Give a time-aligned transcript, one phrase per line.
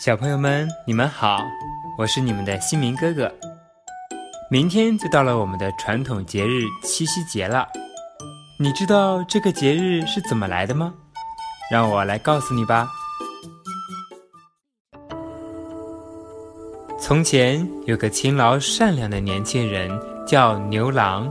[0.00, 1.44] 小朋友们，你们好，
[1.98, 3.30] 我是你们的新明哥哥。
[4.50, 7.68] 明天就到了我们的传统节日七夕节了，
[8.58, 10.94] 你知道这个节日是怎么来的吗？
[11.70, 12.88] 让我来告诉你吧。
[16.98, 19.90] 从前有个勤劳善良的年轻人，
[20.26, 21.30] 叫牛郎。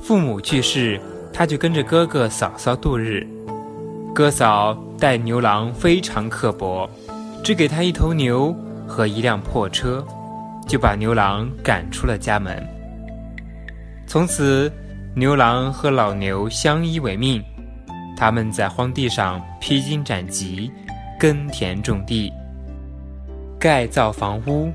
[0.00, 1.00] 父母去世，
[1.32, 3.26] 他就跟着哥哥嫂嫂度日。
[4.14, 6.88] 哥嫂待牛郎非常刻薄。
[7.48, 8.54] 只给他一头牛
[8.86, 10.06] 和一辆破车，
[10.66, 12.62] 就把牛郎赶出了家门。
[14.06, 14.70] 从此，
[15.14, 17.42] 牛郎和老牛相依为命，
[18.18, 20.70] 他们在荒地上披荆斩棘，
[21.18, 22.30] 耕田种地，
[23.58, 24.70] 盖造房屋。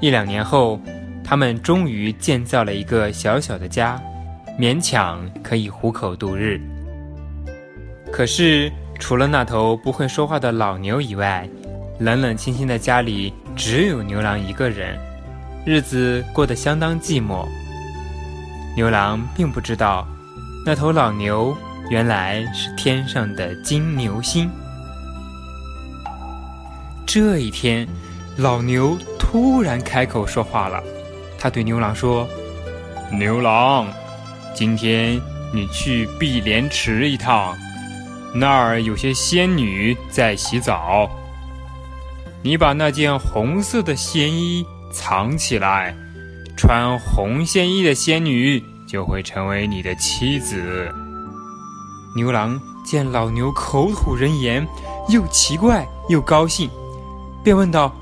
[0.00, 0.80] 一两年后，
[1.22, 4.02] 他们终于建造了一个小小的家，
[4.58, 6.60] 勉强可以糊口度日。
[8.10, 8.68] 可是，
[8.98, 11.48] 除了那头不会说话的老牛以外，
[11.98, 14.98] 冷冷清清的家里只有牛郎一个人，
[15.64, 17.46] 日子过得相当寂寞。
[18.76, 20.06] 牛郎并不知道，
[20.64, 21.56] 那头老牛
[21.88, 24.50] 原来是天上的金牛星。
[27.06, 27.86] 这一天，
[28.36, 30.82] 老牛突然开口说话了，
[31.38, 32.28] 他对牛郎说
[33.12, 33.86] ：“牛郎，
[34.52, 35.20] 今天
[35.54, 37.56] 你去碧莲池一趟。”
[38.34, 41.08] 那儿有些仙女在洗澡，
[42.42, 45.96] 你把那件红色的仙衣藏起来，
[46.56, 50.90] 穿红仙衣的仙女就会成为你的妻子。
[52.14, 54.66] 牛郎见老牛口吐人言，
[55.08, 56.70] 又奇怪又高兴，
[57.42, 57.94] 便问道：“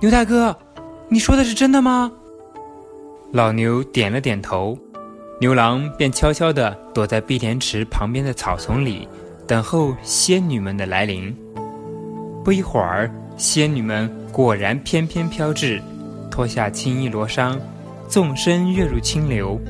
[0.00, 0.56] 牛大哥，
[1.08, 2.10] 你说的是真的吗？”
[3.32, 4.78] 老牛点了点头。
[5.38, 9.06] 牛郎便悄悄地躲在碧莲池旁边的草丛里，
[9.46, 11.36] 等候仙女们的来临。
[12.42, 15.82] 不一会儿，仙女们果然翩翩飘至，
[16.30, 17.58] 脱下青衣罗裳，
[18.08, 19.60] 纵身跃入清流。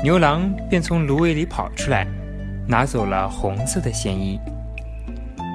[0.00, 2.06] 牛郎便从芦苇里跑出来，
[2.68, 4.38] 拿走了红色的仙衣。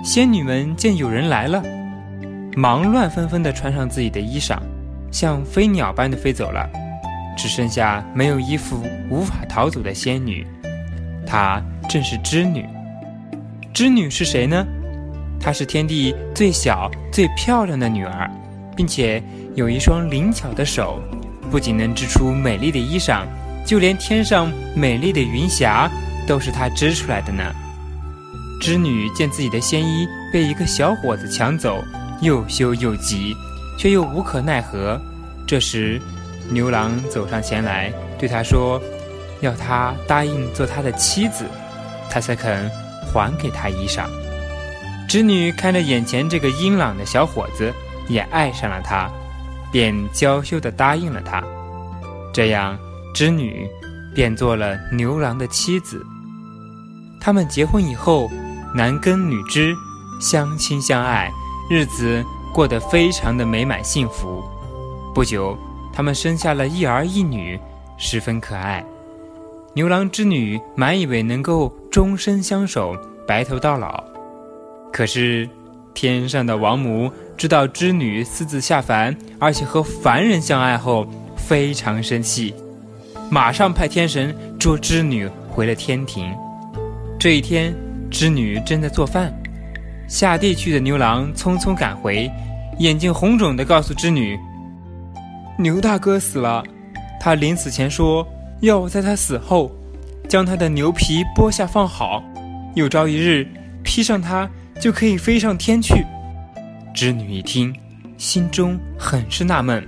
[0.04, 1.64] 仙女们见有人来了，
[2.58, 4.60] 忙乱纷纷地穿上自己的衣裳，
[5.14, 6.70] 像飞鸟般的飞走了。
[7.38, 10.46] 只剩下没有衣服、无法逃走的仙女，
[11.26, 12.66] 她正是织女。
[13.74, 14.66] 织女是谁呢？
[15.40, 18.30] 她是天地最小、最漂亮的女儿，
[18.76, 19.22] 并且
[19.56, 21.02] 有一双灵巧的手，
[21.52, 23.26] 不仅能织出美丽的衣裳，
[23.66, 25.90] 就连天上美丽的云霞
[26.28, 27.44] 都是她织出来的呢。
[28.62, 31.84] 织女见自己的仙衣被一个小伙子抢走，
[32.22, 33.36] 又羞又急，
[33.78, 35.02] 却又无可奈何。
[35.46, 36.02] 这时，
[36.50, 38.82] 牛郎走上前来，对他说
[39.42, 41.46] ：“要他答应做他的妻子，
[42.10, 42.70] 他才肯
[43.12, 44.06] 还给他衣裳。”
[45.08, 47.72] 织女看着眼前这个英朗的小伙子，
[48.08, 49.10] 也爱上了他，
[49.72, 51.44] 便娇羞地答应了他。
[52.34, 52.78] 这样，
[53.14, 53.70] 织女
[54.16, 56.04] 便做了牛郎的妻子。
[57.22, 58.30] 他们结婚以后，
[58.76, 59.76] 男耕女织，
[60.20, 61.32] 相亲相爱，
[61.70, 62.24] 日子
[62.54, 64.44] 过得非常的美满幸福。
[65.14, 65.58] 不久。
[65.94, 67.60] 他们生下了一儿一女，
[67.98, 68.84] 十分可爱。
[69.76, 72.96] 牛郎织女满以为能够终身相守，
[73.28, 74.04] 白头到老。
[74.92, 75.48] 可是，
[75.94, 82.54] 天上的王母知道织女私自下凡，而且和凡人相爱后，非常生气，
[83.30, 86.34] 马上派天神捉织女回了天庭。
[87.20, 87.74] 这一天，
[88.10, 89.34] 织女正在做饭，
[90.08, 92.32] 下地去的牛郎匆匆赶回，
[92.80, 94.38] 眼睛红肿地告诉织女。
[95.58, 96.64] 牛大哥死了，
[97.20, 98.28] 他临死前说
[98.62, 99.72] 要在他死后，
[100.28, 102.24] 将他的牛皮剥下放好，
[102.76, 103.48] 有朝一日
[103.84, 104.50] 披上它
[104.80, 106.04] 就可以飞上天去。
[106.94, 107.74] 织女一听，
[108.18, 109.86] 心中很是纳闷，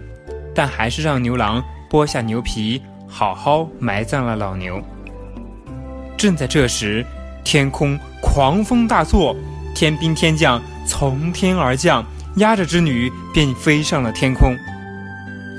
[0.54, 4.82] 但还是让牛郎剥下牛皮，好好埋葬了老牛。
[6.16, 7.06] 正在这时，
[7.44, 9.36] 天空狂风大作，
[9.74, 12.06] 天兵天将从天而降，
[12.38, 14.56] 压着织女便飞上了天空。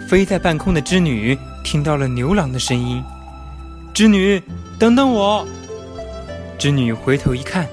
[0.08, 3.02] 飞在半空的织女听到了牛郎的声音
[3.92, 4.40] ：“织女，
[4.78, 5.46] 等等我！”
[6.56, 7.66] 织女回头一看，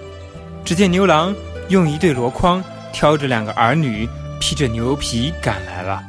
[0.65, 1.33] 只见牛郎
[1.69, 4.09] 用一对箩筐挑着两个儿女，
[4.39, 6.01] 披着牛皮赶来了。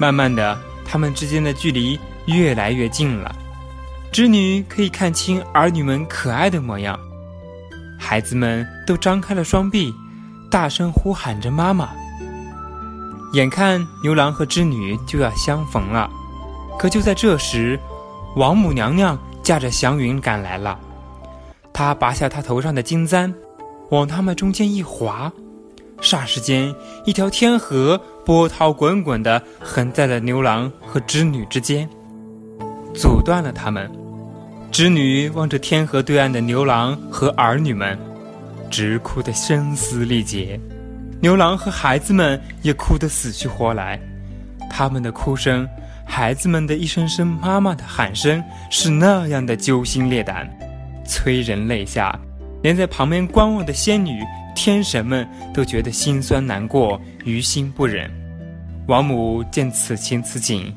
[0.00, 3.32] 慢慢的，他们之间的距离越来越近了。
[4.10, 6.98] 织女可以看清儿女们可爱的模样，
[8.00, 9.94] 孩子们都张开了双臂，
[10.50, 11.90] 大声呼喊着“妈妈”。
[13.32, 16.10] 眼看牛郎和织女就要相逢了，
[16.78, 17.78] 可就在这时，
[18.36, 20.78] 王母娘娘驾着祥云赶来了。
[21.72, 23.32] 她拔下她头上的金簪，
[23.90, 25.32] 往他们中间一划，
[26.00, 26.74] 霎时间，
[27.04, 31.88] 一条天河波涛滚滚地横在了牛郎和织女之间，
[32.94, 33.90] 阻断了他们。
[34.72, 37.98] 织女望着天河对岸的牛郎和儿女们，
[38.70, 40.58] 直哭得声嘶力竭；
[41.20, 44.00] 牛郎和孩子们也哭得死去活来。
[44.70, 45.68] 他们的哭声，
[46.06, 50.48] 孩子们的一声声妈妈的喊声，是那样的揪心裂胆，
[51.04, 52.18] 催人泪下，
[52.62, 54.22] 连在旁边观望的仙女。
[54.52, 58.10] 天神们都觉得心酸难过，于心不忍。
[58.88, 60.74] 王母见此情此景，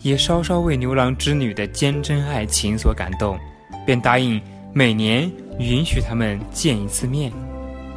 [0.00, 3.38] 也稍稍为牛郎织女的坚贞爱情所感动，
[3.86, 4.40] 便答应
[4.74, 7.32] 每年允许他们见一次面。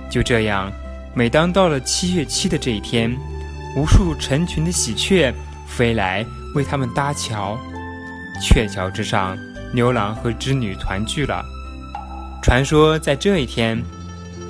[0.10, 0.72] 就这样，
[1.18, 3.16] 每当到了七月七的这一天，
[3.78, 5.34] 无数成群的喜鹊
[5.66, 7.58] 飞来为他们搭桥。
[8.42, 9.38] 鹊桥之上，
[9.74, 11.42] 牛郎和织女团聚了。
[12.44, 13.82] 传说在这一天。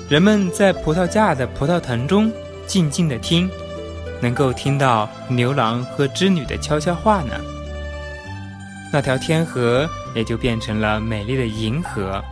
[0.08, 2.30] 人们在葡萄架的葡萄藤中
[2.64, 3.50] 静静地听，
[4.20, 7.32] 能够听到牛郎和织女的悄悄话呢。
[8.92, 12.22] 那条天河也就变成了美丽的银河，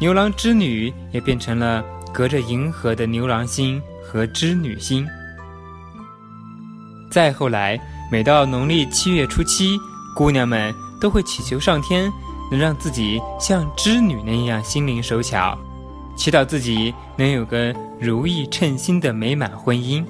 [0.00, 1.84] 牛郎织女也变成了
[2.18, 5.06] 隔着银河的牛郎星和织女星。
[7.12, 7.80] 再后来，
[8.10, 9.78] 每到农历七月初七，
[10.16, 12.10] 姑娘们都会祈求上天，
[12.50, 15.56] 能让自己像织女那样心灵手巧。
[16.16, 20.04] 祈祷自己能有个如意称心的美满婚姻，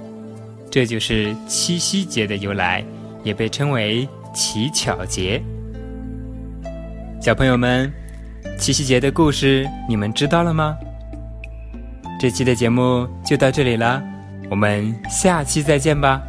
[0.71, 2.83] 这就是七夕节的由来，
[3.23, 5.43] 也被称为乞巧节。
[7.21, 7.93] 小朋友们，
[8.59, 10.75] 七夕节的故事你们知道了吗？
[12.19, 14.03] 这期的节目就到这里了，
[14.51, 16.21] 我们下期再见吧。